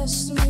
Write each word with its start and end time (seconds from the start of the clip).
bless 0.00 0.30
me. 0.30 0.49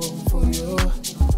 for 0.00 0.44
you. 0.52 1.37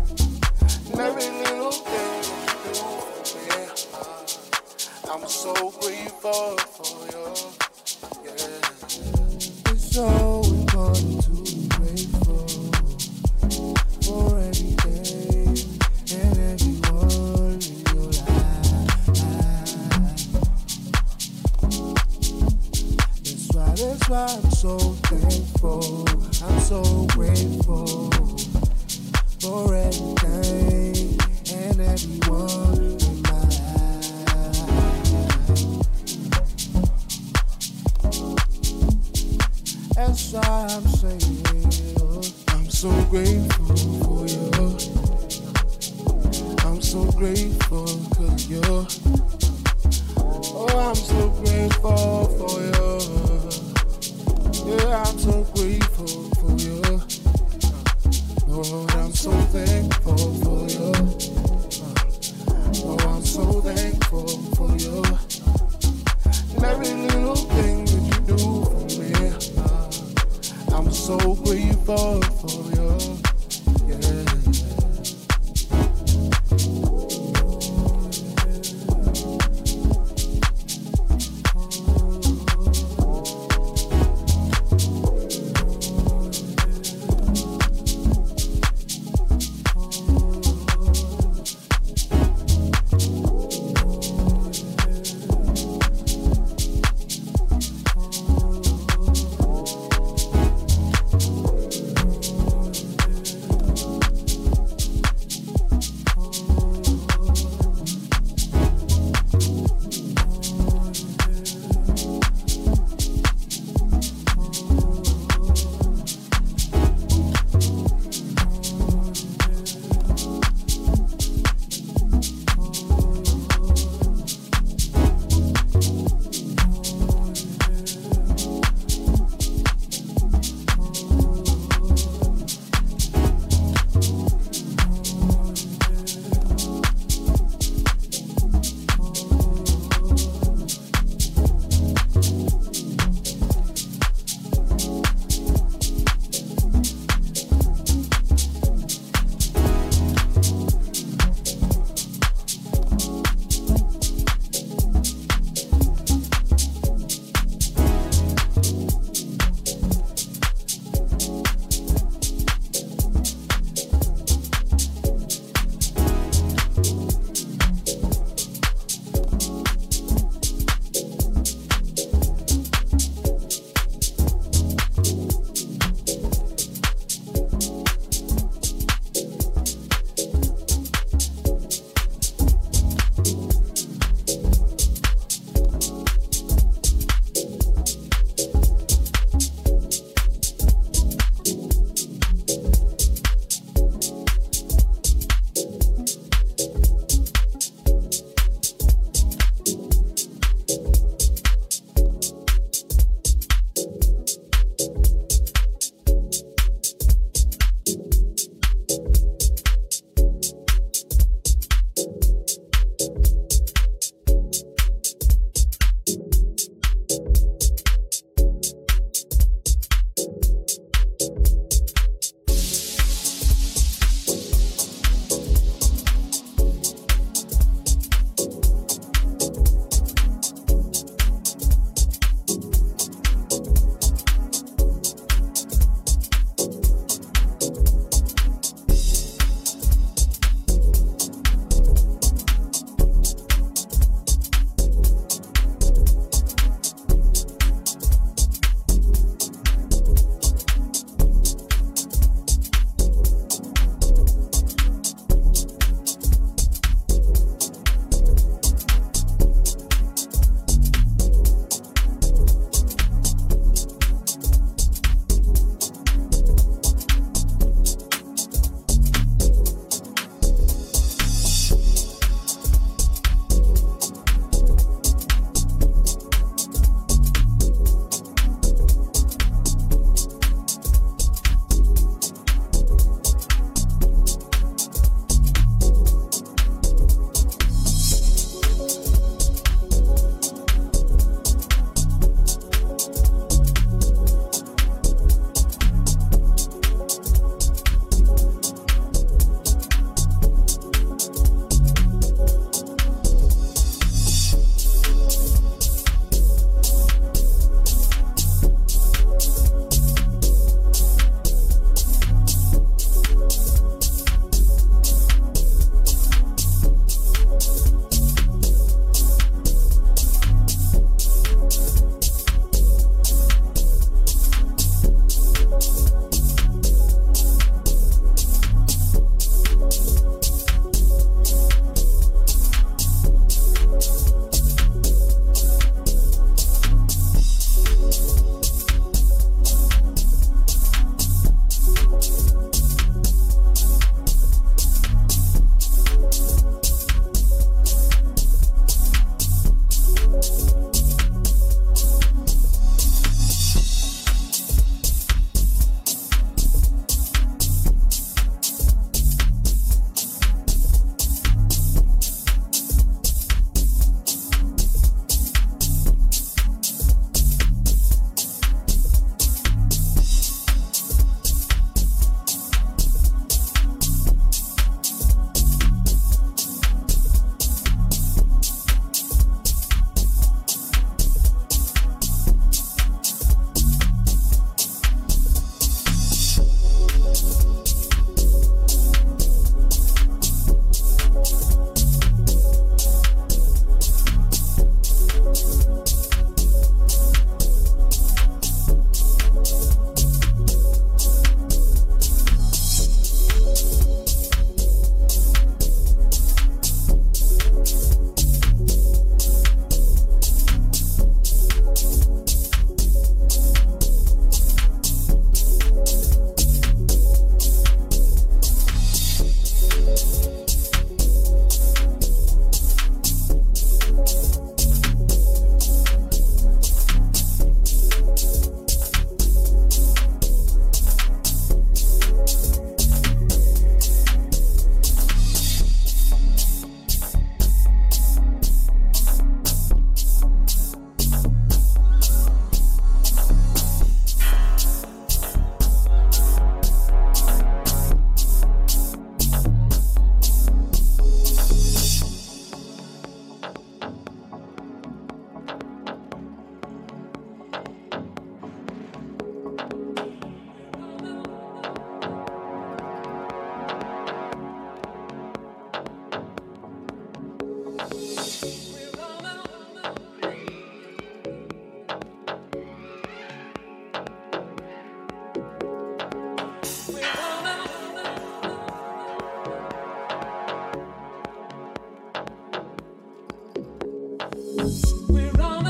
We're 485.29 485.63
on 485.63 485.90